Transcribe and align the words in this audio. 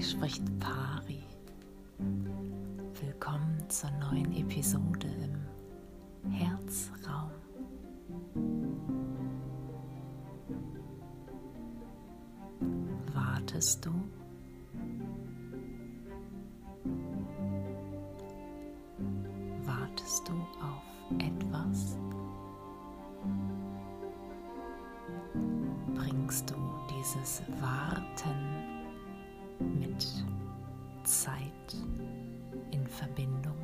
Hier 0.00 0.08
spricht 0.08 0.42
Pari. 0.60 1.22
Willkommen 3.02 3.62
zur 3.68 3.90
neuen 3.90 4.34
Episode 4.34 5.08
im 6.24 6.30
Herzraum. 6.32 7.30
Wartest 13.12 13.84
du? 13.84 13.90
Wartest 19.66 20.26
du 20.26 20.32
auf 20.62 21.18
etwas? 21.18 21.98
Bringst 25.94 26.48
du 26.48 26.56
dieses 26.88 27.42
Warten 27.60 28.79
mit 29.60 30.06
Zeit 31.04 31.76
in 32.70 32.86
Verbindung. 32.86 33.56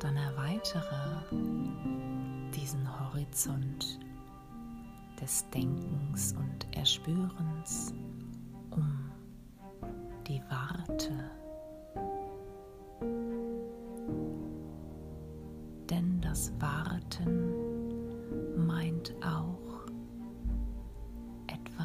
Dann 0.00 0.16
erweitere 0.16 1.24
diesen 2.54 2.86
Horizont 3.00 3.98
des 5.20 5.48
Denkens 5.50 6.34
und 6.38 6.76
Erspürens 6.76 7.92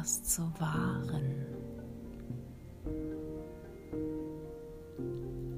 etwas 0.04 0.22
zu 0.22 0.42
wahren. 0.58 1.46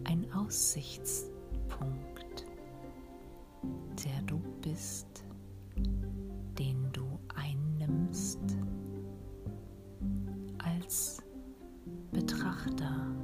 Ein 0.05 0.25
Aussichtspunkt, 0.33 2.47
der 4.05 4.22
du 4.24 4.39
bist, 4.62 5.24
den 6.58 6.92
du 6.92 7.19
einnimmst 7.34 8.39
als 10.58 11.20
Betrachter, 12.12 13.17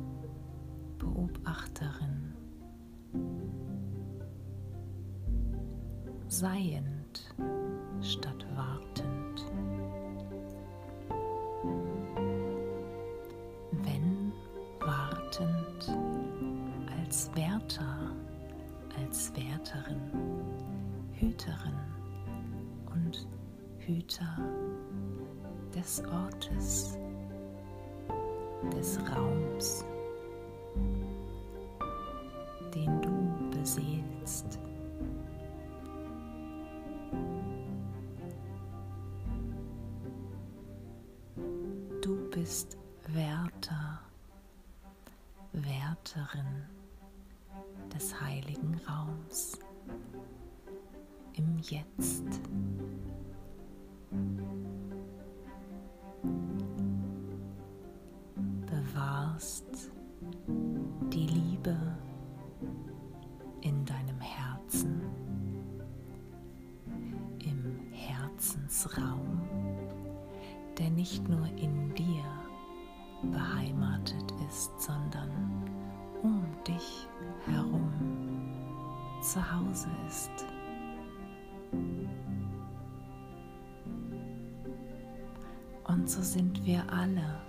Beobachterin, 0.98 2.34
seiend 6.26 7.32
statt 8.00 8.44
wartend. 8.56 9.52
Als 17.12 17.30
Wärter, 17.34 18.16
als 18.98 19.30
Wärterin, 19.36 20.00
Hüterin 21.12 21.78
und 22.86 23.28
Hüter 23.80 24.38
des 25.74 26.02
Ortes, 26.06 26.96
des 28.72 28.98
Raums, 29.10 29.84
den 32.74 33.02
du 33.02 33.58
beseelst. 33.58 34.58
bist 42.30 42.78
Wärter, 43.08 44.00
Wärterin 45.52 46.64
des 47.94 48.20
heiligen 48.20 48.80
Raums 48.86 49.58
im 51.34 51.58
Jetzt. 51.58 52.24
Bewahrst 58.66 59.90
die 61.12 61.26
Liebe 61.26 61.76
in 63.60 63.84
deinem 63.84 64.20
Herzen, 64.20 65.02
im 67.44 67.92
Herzensraum 67.92 69.40
der 70.78 70.90
nicht 70.90 71.28
nur 71.28 71.46
in 71.56 71.94
dir 71.94 72.24
beheimatet 73.30 74.32
ist, 74.48 74.70
sondern 74.80 75.30
um 76.22 76.44
dich 76.66 77.08
herum 77.46 77.92
zu 79.22 79.40
Hause 79.40 79.88
ist. 80.08 80.30
Und 85.84 86.08
so 86.08 86.22
sind 86.22 86.64
wir 86.64 86.84
alle 86.90 87.42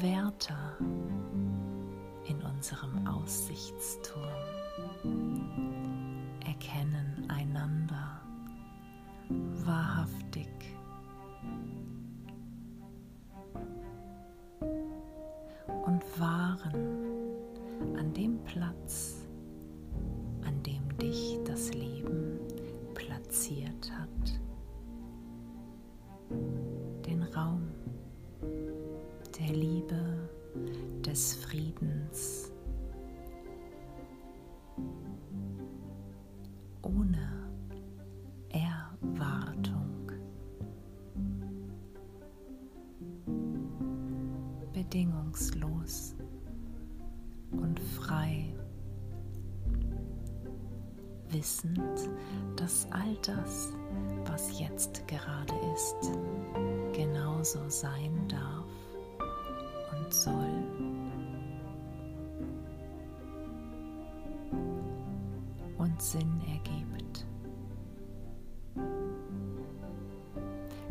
Wärter 0.00 0.76
in 2.26 2.42
unserem 2.42 3.06
Aussichtsturm, 3.06 4.18
Liebe, 29.90 30.28
des 31.04 31.34
Friedens, 31.34 32.52
ohne 36.82 37.50
Erwartung. 38.50 40.12
Bedingungslos 44.72 46.14
und 47.52 47.78
frei, 47.80 48.54
wissend, 51.28 51.80
dass 52.56 52.86
all 52.90 53.16
das, 53.22 53.72
was 54.24 54.58
jetzt 54.58 55.06
gerade 55.06 55.54
ist, 55.74 56.12
genauso 56.92 57.68
sein 57.68 58.26
darf 58.28 58.79
soll. 60.12 60.64
und 65.78 66.02
Sinn 66.02 66.42
ergibt. 66.46 67.24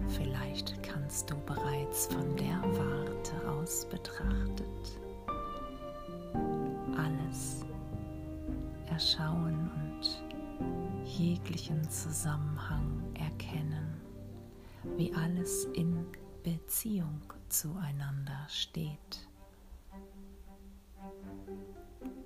Vielleicht 0.07 0.81
kannst 0.81 1.29
du 1.29 1.35
bereits 1.45 2.07
von 2.07 2.35
der 2.35 2.59
Warte 2.63 3.51
aus 3.51 3.85
betrachtet 3.85 4.99
erschauen 8.99 9.71
und 9.75 11.05
jeglichen 11.05 11.89
Zusammenhang 11.89 13.01
erkennen, 13.13 14.01
wie 14.97 15.13
alles 15.13 15.65
in 15.73 16.05
Beziehung 16.43 17.21
zueinander 17.49 18.45
steht, 18.47 19.27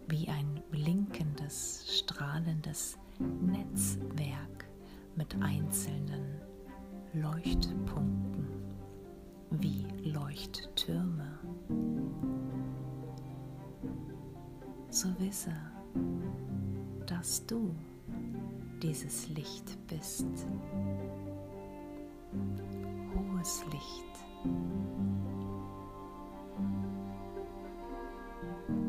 wie 0.07 0.27
ein 0.27 0.61
blinkendes, 0.69 1.99
strahlendes 1.99 2.97
Netzwerk 3.19 4.67
mit 5.15 5.35
einzelnen 5.41 6.41
Leuchtpunkten, 7.13 8.47
wie 9.51 9.85
Leuchttürme. 10.03 11.39
So 14.89 15.07
wisse, 15.19 15.55
dass 17.05 17.45
du 17.45 17.73
dieses 18.81 19.29
Licht 19.29 19.77
bist. 19.87 20.27
Hohes 23.15 23.63
Licht. 23.71 24.32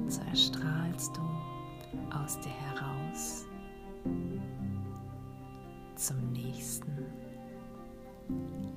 So 0.09 0.21
erstrahlst 0.29 1.17
du 1.17 1.23
aus 2.15 2.39
dir 2.41 2.51
heraus 2.51 3.47
zum 5.97 6.33
nächsten, 6.33 7.06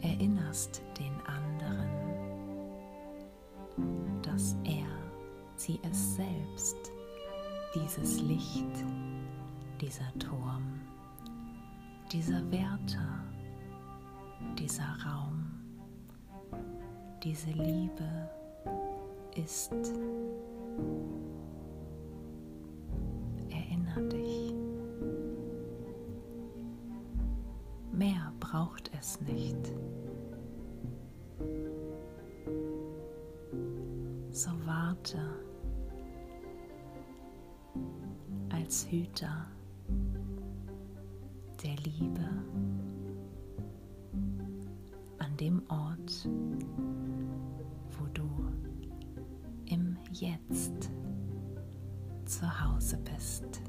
erinnerst 0.01 0.81
den 0.97 1.13
anderen, 1.25 1.89
dass 4.21 4.55
er, 4.63 4.87
sie 5.55 5.79
es 5.83 6.15
selbst, 6.15 6.91
dieses 7.75 8.21
Licht, 8.21 8.85
dieser 9.81 10.11
Turm, 10.19 10.81
dieser 12.11 12.49
Wärter, 12.51 13.23
dieser 14.57 14.95
Raum, 15.05 15.36
diese 17.23 17.51
Liebe 17.51 18.29
ist. 19.35 19.71
Erinner 23.49 24.01
dich. 24.09 24.53
Mehr 27.91 28.31
braucht 28.39 28.91
es 28.97 29.19
nicht. 29.21 29.73
So 34.31 34.51
warte 34.65 35.17
als 38.49 38.87
Hüter 38.91 39.47
der 41.63 41.75
Liebe 41.77 42.29
an 45.17 45.37
dem 45.39 45.61
Ort, 45.69 46.27
jetzt 50.11 50.89
zu 52.25 52.63
Hause 52.63 52.97
bist. 52.97 53.61